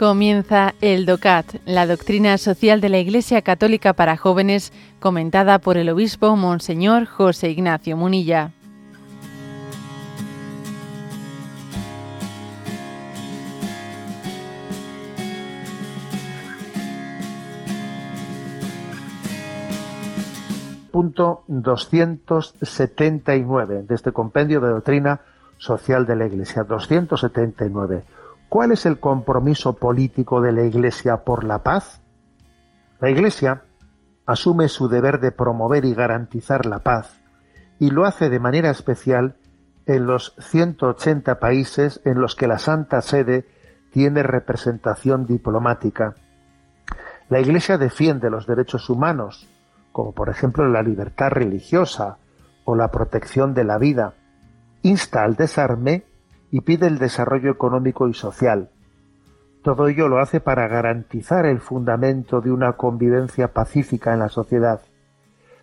Comienza 0.00 0.74
el 0.80 1.04
DOCAT, 1.04 1.56
la 1.66 1.86
doctrina 1.86 2.38
social 2.38 2.80
de 2.80 2.88
la 2.88 2.96
Iglesia 2.96 3.42
Católica 3.42 3.92
para 3.92 4.16
jóvenes, 4.16 4.72
comentada 4.98 5.58
por 5.58 5.76
el 5.76 5.90
obispo 5.90 6.34
Monseñor 6.36 7.04
José 7.04 7.50
Ignacio 7.50 7.98
Munilla. 7.98 8.52
Punto 20.90 21.44
279 21.46 23.82
de 23.82 23.94
este 23.94 24.12
compendio 24.12 24.62
de 24.62 24.70
doctrina 24.70 25.20
social 25.58 26.06
de 26.06 26.16
la 26.16 26.24
Iglesia. 26.24 26.62
279 26.62 28.02
¿Cuál 28.50 28.72
es 28.72 28.84
el 28.84 28.98
compromiso 28.98 29.74
político 29.74 30.40
de 30.40 30.50
la 30.50 30.64
Iglesia 30.64 31.18
por 31.18 31.44
la 31.44 31.62
paz? 31.62 32.02
La 32.98 33.08
Iglesia 33.08 33.62
asume 34.26 34.66
su 34.66 34.88
deber 34.88 35.20
de 35.20 35.30
promover 35.30 35.84
y 35.84 35.94
garantizar 35.94 36.66
la 36.66 36.80
paz 36.80 37.20
y 37.78 37.90
lo 37.90 38.06
hace 38.06 38.28
de 38.28 38.40
manera 38.40 38.68
especial 38.68 39.36
en 39.86 40.04
los 40.06 40.34
180 40.40 41.38
países 41.38 42.00
en 42.04 42.20
los 42.20 42.34
que 42.34 42.48
la 42.48 42.58
Santa 42.58 43.00
Sede 43.02 43.46
tiene 43.92 44.24
representación 44.24 45.26
diplomática. 45.26 46.16
La 47.28 47.38
Iglesia 47.38 47.78
defiende 47.78 48.30
los 48.30 48.48
derechos 48.48 48.90
humanos, 48.90 49.48
como 49.92 50.10
por 50.10 50.28
ejemplo 50.28 50.68
la 50.68 50.82
libertad 50.82 51.30
religiosa 51.30 52.18
o 52.64 52.74
la 52.74 52.90
protección 52.90 53.54
de 53.54 53.62
la 53.62 53.78
vida, 53.78 54.14
insta 54.82 55.22
al 55.22 55.36
desarme 55.36 56.09
y 56.50 56.62
pide 56.62 56.86
el 56.86 56.98
desarrollo 56.98 57.50
económico 57.50 58.08
y 58.08 58.14
social. 58.14 58.70
Todo 59.62 59.88
ello 59.88 60.08
lo 60.08 60.18
hace 60.18 60.40
para 60.40 60.68
garantizar 60.68 61.44
el 61.46 61.60
fundamento 61.60 62.40
de 62.40 62.50
una 62.50 62.72
convivencia 62.72 63.52
pacífica 63.52 64.12
en 64.12 64.20
la 64.20 64.28
sociedad. 64.28 64.80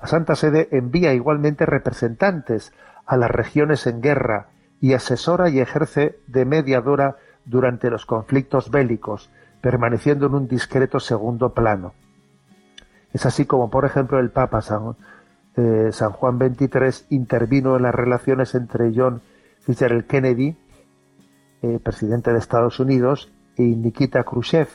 La 0.00 0.06
Santa 0.06 0.36
Sede 0.36 0.68
envía 0.70 1.12
igualmente 1.12 1.66
representantes 1.66 2.72
a 3.04 3.16
las 3.16 3.30
regiones 3.30 3.86
en 3.86 4.00
guerra 4.00 4.48
y 4.80 4.94
asesora 4.94 5.50
y 5.50 5.60
ejerce 5.60 6.18
de 6.26 6.44
mediadora 6.44 7.16
durante 7.44 7.90
los 7.90 8.06
conflictos 8.06 8.70
bélicos, 8.70 9.30
permaneciendo 9.60 10.26
en 10.26 10.34
un 10.34 10.48
discreto 10.48 11.00
segundo 11.00 11.52
plano. 11.52 11.92
Es 13.12 13.26
así 13.26 13.44
como, 13.44 13.70
por 13.70 13.84
ejemplo, 13.84 14.20
el 14.20 14.30
Papa 14.30 14.62
San, 14.62 14.96
eh, 15.56 15.90
San 15.92 16.12
Juan 16.12 16.38
XXIII 16.38 17.06
intervino 17.10 17.76
en 17.76 17.82
las 17.82 17.94
relaciones 17.94 18.54
entre 18.54 18.92
John 18.94 19.20
Fitzgerald 19.60 20.06
Kennedy 20.06 20.56
eh, 21.62 21.78
presidente 21.82 22.32
de 22.32 22.38
Estados 22.38 22.80
Unidos, 22.80 23.32
y 23.56 23.76
Nikita 23.76 24.24
Khrushchev, 24.24 24.68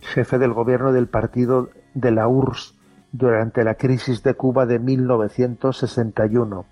jefe 0.00 0.38
del 0.38 0.52
gobierno 0.52 0.92
del 0.92 1.08
partido 1.08 1.70
de 1.94 2.10
la 2.10 2.28
URSS 2.28 2.74
durante 3.12 3.64
la 3.64 3.74
crisis 3.74 4.22
de 4.22 4.34
Cuba 4.34 4.66
de 4.66 4.78
1961. 4.78 6.64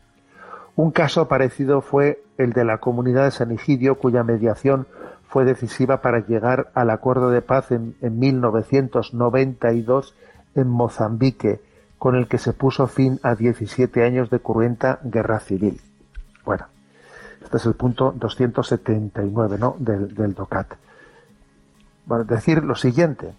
Un 0.76 0.90
caso 0.92 1.26
parecido 1.26 1.80
fue 1.80 2.22
el 2.36 2.52
de 2.52 2.64
la 2.64 2.78
comunidad 2.78 3.24
de 3.24 3.32
San 3.32 3.56
cuya 4.00 4.22
mediación 4.22 4.86
fue 5.28 5.44
decisiva 5.44 6.00
para 6.00 6.24
llegar 6.24 6.70
al 6.74 6.90
acuerdo 6.90 7.30
de 7.30 7.42
paz 7.42 7.72
en, 7.72 7.96
en 8.00 8.18
1992 8.18 10.14
en 10.54 10.68
Mozambique, 10.68 11.60
con 11.98 12.14
el 12.14 12.28
que 12.28 12.38
se 12.38 12.52
puso 12.52 12.86
fin 12.86 13.18
a 13.22 13.34
17 13.34 14.04
años 14.04 14.30
de 14.30 14.38
cruenta 14.38 15.00
guerra 15.02 15.40
civil. 15.40 15.80
Bueno, 16.44 16.66
este 17.42 17.56
es 17.56 17.66
el 17.66 17.74
punto 17.74 18.12
279 18.16 19.58
¿no? 19.58 19.76
del, 19.78 20.14
del 20.14 20.34
DOCAT. 20.34 20.74
Bueno, 22.06 22.24
decir 22.24 22.64
lo 22.64 22.74
siguiente, 22.74 23.34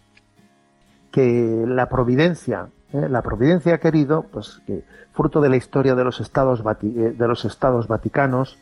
que 1.11 1.63
la 1.67 1.89
providencia, 1.89 2.67
¿eh? 2.93 3.07
la 3.09 3.21
providencia 3.21 3.75
ha 3.75 3.77
querido, 3.79 4.23
pues 4.23 4.61
que 4.65 4.83
fruto 5.13 5.41
de 5.41 5.49
la 5.49 5.57
historia 5.57 5.95
de 5.95 6.03
los 6.03 6.19
estados, 6.19 6.63
eh, 6.83 7.15
de 7.17 7.27
los 7.27 7.45
estados 7.45 7.87
vaticanos, 7.87 8.57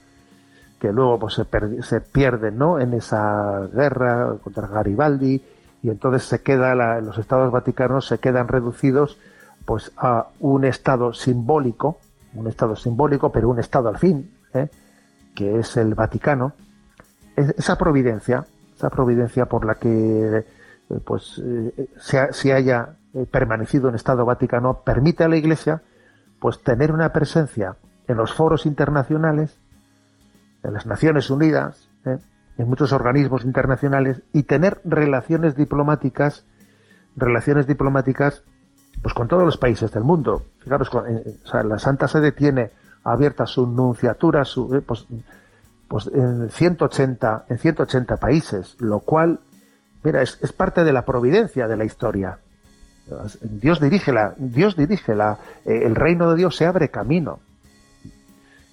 que 0.80 0.92
luego 0.92 1.20
pues, 1.20 1.34
se, 1.34 1.82
se, 1.82 2.02
pierden 2.02 2.58
¿no? 2.58 2.80
en 2.80 2.94
esa 2.94 3.68
guerra 3.74 4.36
contra 4.44 4.68
Garibaldi, 4.68 5.44
y 5.84 5.90
entonces 5.90 6.24
se 6.24 6.42
queda 6.42 6.74
los 7.02 7.18
estados 7.18 7.52
vaticanos 7.52 8.08
se 8.08 8.18
quedan 8.18 8.48
reducidos 8.48 9.18
pues 9.66 9.92
a 9.98 10.28
un 10.40 10.66
estado 10.66 11.14
simbólico, 11.14 12.00
un 12.34 12.48
estado 12.48 12.76
simbólico, 12.76 13.32
pero 13.32 13.50
un 13.50 13.60
estado 13.60 13.90
al 13.90 13.98
fin, 13.98 14.32
¿eh? 14.54 14.70
Que 15.38 15.60
es 15.60 15.78
el 15.78 15.94
Vaticano, 15.94 16.54
esa 17.36 17.78
providencia, 17.78 18.48
esa 18.76 18.90
providencia 18.90 19.46
por 19.46 19.66
la 19.66 19.76
que 19.76 20.38
eh, 20.90 21.00
pues 21.06 21.40
eh, 21.46 21.90
se, 22.00 22.54
haya 22.54 22.96
eh, 23.14 23.28
permanecido 23.30 23.88
en 23.88 23.94
Estado 23.94 24.26
Vaticano 24.26 24.82
permite 24.84 25.24
a 25.24 25.28
la 25.28 25.38
Iglesia 25.38 25.84
pues 26.40 26.64
tener 26.64 26.92
una 26.92 27.14
presencia 27.14 27.76
en 28.08 28.18
los 28.18 28.34
foros 28.34 28.66
internacionales, 28.66 29.56
en 30.64 30.74
las 30.74 30.88
Naciones 30.88 31.30
Unidas, 31.30 31.88
en 32.04 32.68
muchos 32.68 32.92
organismos 32.92 33.46
internacionales 33.46 34.24
y 34.34 34.44
tener 34.44 34.82
relaciones 34.86 35.56
diplomáticas, 35.56 36.46
relaciones 37.16 37.68
diplomáticas 37.68 38.42
pues 39.04 39.14
con 39.14 39.28
todos 39.28 39.44
los 39.44 39.58
países 39.58 39.92
del 39.92 40.04
mundo. 40.04 40.46
Fijaros, 40.64 40.90
la 41.54 41.78
Santa 41.78 42.08
Sede 42.08 42.32
tiene 42.32 42.72
abierta 43.12 43.46
su 43.46 43.66
nunciatura 43.66 44.44
su, 44.44 44.76
eh, 44.76 44.82
pues, 44.82 45.06
pues, 45.88 46.08
en 46.14 46.50
180, 46.50 47.46
en 47.50 47.58
180 47.58 48.18
países, 48.18 48.76
lo 48.80 49.00
cual, 49.00 49.40
mira, 50.04 50.22
es, 50.22 50.36
parte 50.52 50.84
de 50.84 50.92
la 50.92 51.06
providencia 51.06 51.68
de 51.68 51.78
la 51.78 51.86
historia. 51.86 52.40
Dios 53.42 53.80
dirige 53.80 54.12
la, 54.12 54.34
Dios 54.38 54.76
dirige 54.76 55.16
la, 55.16 55.38
eh, 55.66 55.84
el 55.86 55.96
reino 55.96 56.30
de 56.30 56.36
Dios 56.36 56.58
se 56.58 56.66
abre 56.66 56.90
camino. 56.90 57.40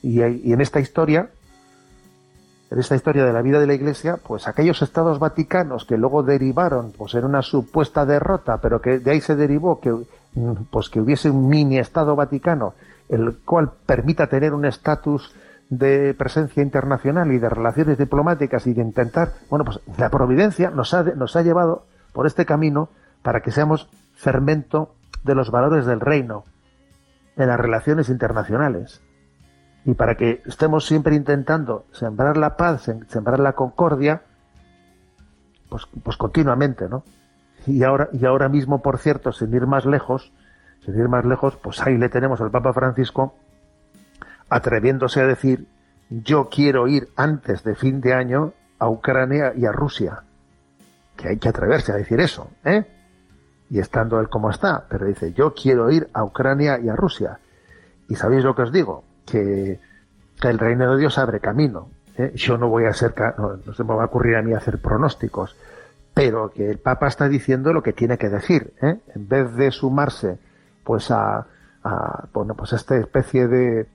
Y, 0.02 0.20
y, 0.20 0.52
en 0.52 0.60
esta 0.60 0.80
historia, 0.80 1.30
en 2.70 2.78
esta 2.78 2.96
historia 2.96 3.24
de 3.24 3.32
la 3.32 3.42
vida 3.42 3.60
de 3.60 3.68
la 3.68 3.74
Iglesia, 3.74 4.18
pues 4.26 4.48
aquellos 4.48 4.82
estados 4.82 5.20
vaticanos 5.20 5.84
que 5.84 5.96
luego 5.96 6.24
derivaron, 6.24 6.90
pues 6.90 7.14
en 7.14 7.24
una 7.24 7.42
supuesta 7.42 8.04
derrota, 8.04 8.58
pero 8.60 8.80
que 8.80 8.98
de 8.98 9.12
ahí 9.12 9.20
se 9.20 9.36
derivó 9.36 9.80
que, 9.80 9.94
pues 10.70 10.90
que 10.90 11.00
hubiese 11.00 11.30
un 11.30 11.48
mini 11.48 11.78
estado 11.78 12.16
vaticano 12.16 12.74
el 13.08 13.36
cual 13.44 13.72
permita 13.86 14.26
tener 14.28 14.54
un 14.54 14.64
estatus 14.64 15.34
de 15.68 16.14
presencia 16.14 16.62
internacional 16.62 17.32
y 17.32 17.38
de 17.38 17.48
relaciones 17.48 17.98
diplomáticas 17.98 18.66
y 18.66 18.74
de 18.74 18.82
intentar, 18.82 19.32
bueno, 19.50 19.64
pues 19.64 19.80
la 19.98 20.10
providencia 20.10 20.70
nos 20.70 20.94
ha, 20.94 21.02
nos 21.02 21.36
ha 21.36 21.42
llevado 21.42 21.86
por 22.12 22.26
este 22.26 22.46
camino 22.46 22.88
para 23.22 23.40
que 23.40 23.50
seamos 23.50 23.88
fermento 24.14 24.94
de 25.24 25.34
los 25.34 25.50
valores 25.50 25.86
del 25.86 26.00
reino 26.00 26.44
en 27.36 27.48
las 27.48 27.58
relaciones 27.58 28.08
internacionales 28.08 29.00
y 29.84 29.94
para 29.94 30.16
que 30.16 30.42
estemos 30.46 30.86
siempre 30.86 31.14
intentando 31.14 31.84
sembrar 31.92 32.36
la 32.36 32.56
paz, 32.56 32.90
sembrar 33.08 33.40
la 33.40 33.52
concordia, 33.52 34.22
pues, 35.68 35.86
pues 36.02 36.16
continuamente, 36.16 36.88
¿no? 36.88 37.04
Y 37.66 37.82
ahora, 37.82 38.08
y 38.12 38.24
ahora 38.24 38.48
mismo, 38.48 38.82
por 38.82 38.98
cierto, 38.98 39.32
sin 39.32 39.52
ir 39.54 39.66
más 39.66 39.84
lejos, 39.84 40.32
sin 40.84 40.98
ir 40.98 41.08
más 41.08 41.24
lejos, 41.24 41.56
pues 41.56 41.80
ahí 41.82 41.96
le 41.96 42.08
tenemos 42.08 42.40
al 42.40 42.50
Papa 42.50 42.72
Francisco 42.72 43.34
atreviéndose 44.48 45.20
a 45.20 45.26
decir, 45.26 45.66
yo 46.10 46.48
quiero 46.48 46.86
ir 46.86 47.08
antes 47.16 47.64
de 47.64 47.74
fin 47.74 48.00
de 48.00 48.12
año 48.12 48.52
a 48.78 48.88
Ucrania 48.88 49.52
y 49.56 49.66
a 49.66 49.72
Rusia. 49.72 50.22
Que 51.16 51.28
hay 51.28 51.38
que 51.38 51.48
atreverse 51.48 51.92
a 51.92 51.96
decir 51.96 52.20
eso, 52.20 52.50
¿eh? 52.64 52.84
Y 53.70 53.78
estando 53.78 54.20
él 54.20 54.28
como 54.28 54.50
está, 54.50 54.84
pero 54.88 55.06
dice, 55.06 55.32
yo 55.32 55.54
quiero 55.54 55.90
ir 55.90 56.08
a 56.12 56.22
Ucrania 56.22 56.78
y 56.78 56.88
a 56.88 56.96
Rusia. 56.96 57.38
Y 58.08 58.16
sabéis 58.16 58.44
lo 58.44 58.54
que 58.54 58.62
os 58.62 58.72
digo, 58.72 59.04
que, 59.24 59.80
el 60.42 60.58
reino 60.58 60.92
de 60.92 61.00
Dios 61.00 61.16
abre 61.16 61.40
camino. 61.40 61.88
¿eh? 62.18 62.32
Yo 62.34 62.58
no 62.58 62.68
voy 62.68 62.84
a 62.84 62.92
ser, 62.92 63.14
no, 63.38 63.56
no, 63.64 63.74
se 63.74 63.82
me 63.82 63.94
va 63.94 64.02
a 64.02 64.06
ocurrir 64.06 64.36
a 64.36 64.42
mí 64.42 64.52
hacer 64.52 64.78
pronósticos, 64.78 65.56
pero 66.12 66.50
que 66.50 66.70
el 66.70 66.78
Papa 66.78 67.06
está 67.08 67.28
diciendo 67.28 67.72
lo 67.72 67.82
que 67.82 67.94
tiene 67.94 68.18
que 68.18 68.28
decir. 68.28 68.74
¿eh? 68.82 68.98
En 69.14 69.28
vez 69.28 69.54
de 69.54 69.70
sumarse 69.70 70.38
pues 70.84 71.10
a, 71.10 71.46
bueno, 72.32 72.54
pues 72.54 72.72
esta 72.72 72.96
especie 72.96 73.48
de 73.48 73.86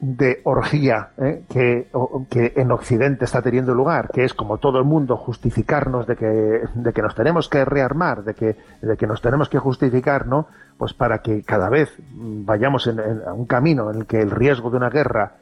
de 0.00 0.40
orgía 0.44 1.10
¿eh? 1.18 1.42
que, 1.48 1.90
que, 2.30 2.52
en 2.56 2.70
Occidente 2.70 3.24
está 3.24 3.42
teniendo 3.42 3.74
lugar, 3.74 4.10
que 4.12 4.24
es 4.24 4.32
como 4.32 4.58
todo 4.58 4.78
el 4.78 4.84
mundo 4.84 5.16
justificarnos 5.16 6.06
de 6.06 6.14
que, 6.14 6.62
de 6.74 6.92
que 6.92 7.02
nos 7.02 7.14
tenemos 7.16 7.48
que 7.48 7.64
rearmar, 7.64 8.22
de 8.22 8.34
que, 8.34 8.56
de 8.80 8.96
que 8.96 9.06
nos 9.06 9.20
tenemos 9.20 9.48
que 9.48 9.58
justificar, 9.58 10.26
¿no? 10.26 10.46
Pues 10.76 10.94
para 10.94 11.18
que 11.18 11.42
cada 11.42 11.68
vez 11.68 11.92
vayamos 12.12 12.86
en, 12.86 13.00
a 13.26 13.32
un 13.32 13.46
camino 13.46 13.90
en 13.90 13.98
el 13.98 14.06
que 14.06 14.20
el 14.20 14.30
riesgo 14.30 14.70
de 14.70 14.76
una 14.76 14.90
guerra, 14.90 15.32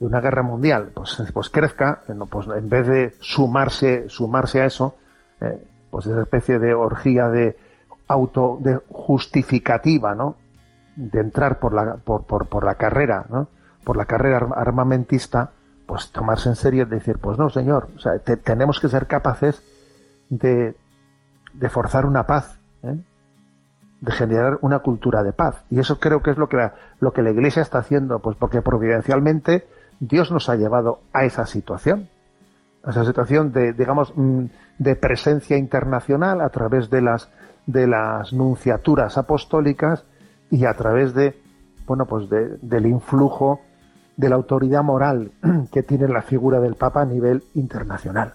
de 0.00 0.06
una 0.06 0.20
guerra 0.20 0.42
mundial, 0.42 0.92
pues, 0.94 1.22
pues 1.34 1.50
crezca, 1.50 2.00
pues 2.30 2.46
en 2.48 2.68
vez 2.70 2.86
de 2.86 3.14
sumarse, 3.20 4.08
sumarse 4.08 4.62
a 4.62 4.66
eso, 4.66 4.96
¿eh? 5.42 5.62
pues 5.90 6.06
esa 6.06 6.22
especie 6.22 6.58
de 6.58 6.72
orgía 6.72 7.28
de, 7.28 7.58
auto 8.08 8.58
de 8.60 8.80
justificativa, 8.88 10.14
¿no? 10.14 10.36
De 10.96 11.20
entrar 11.20 11.58
por 11.58 11.74
la, 11.74 11.96
por, 11.96 12.24
por, 12.24 12.46
por 12.46 12.64
la 12.64 12.76
carrera, 12.76 13.26
¿no? 13.28 13.48
Por 13.84 13.96
la 13.96 14.06
carrera 14.06 14.38
armamentista, 14.54 15.50
pues 15.86 16.10
tomarse 16.10 16.48
en 16.48 16.56
serio 16.56 16.82
y 16.82 16.86
decir, 16.86 17.18
pues 17.18 17.38
no, 17.38 17.48
señor, 17.48 17.88
tenemos 18.42 18.80
que 18.80 18.88
ser 18.88 19.06
capaces 19.06 19.62
de, 20.28 20.74
forzar 21.70 22.06
una 22.06 22.26
paz, 22.26 22.58
¿eh? 22.82 22.96
de 24.00 24.12
generar 24.12 24.58
una 24.60 24.80
cultura 24.80 25.22
de 25.22 25.32
paz. 25.32 25.64
Y 25.70 25.78
eso 25.78 25.98
creo 25.98 26.22
que 26.22 26.32
es 26.32 26.38
lo 26.38 26.48
que 26.48 26.56
la, 26.56 26.74
lo 27.00 27.12
que 27.12 27.22
la 27.22 27.30
Iglesia 27.30 27.62
está 27.62 27.78
haciendo, 27.78 28.18
pues 28.18 28.36
porque 28.36 28.62
providencialmente 28.62 29.66
Dios 30.00 30.30
nos 30.30 30.48
ha 30.48 30.56
llevado 30.56 31.00
a 31.12 31.24
esa 31.24 31.46
situación, 31.46 32.08
a 32.82 32.90
esa 32.90 33.04
situación 33.04 33.52
de, 33.52 33.72
digamos, 33.72 34.12
mm, 34.14 34.44
de 34.78 34.96
presencia 34.96 35.56
internacional 35.56 36.40
a 36.40 36.50
través 36.50 36.90
de 36.90 37.00
las 37.00 37.30
de 37.66 37.86
las 37.86 38.32
nunciaturas 38.32 39.18
apostólicas 39.18 40.04
y 40.50 40.64
a 40.64 40.74
través 40.74 41.14
de, 41.14 41.40
bueno, 41.86 42.06
pues 42.06 42.28
del 42.30 42.86
influjo 42.86 43.60
de 44.16 44.28
la 44.28 44.36
autoridad 44.36 44.82
moral 44.82 45.32
que 45.72 45.82
tiene 45.82 46.08
la 46.08 46.22
figura 46.22 46.60
del 46.60 46.74
Papa 46.74 47.02
a 47.02 47.06
nivel 47.06 47.42
internacional. 47.54 48.34